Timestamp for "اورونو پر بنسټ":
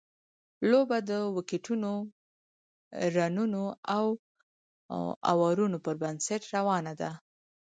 5.31-6.41